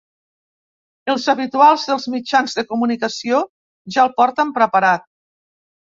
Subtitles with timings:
[1.15, 3.45] Els habituals dels mitjans de comunicació
[3.99, 5.11] ja el porten preparat.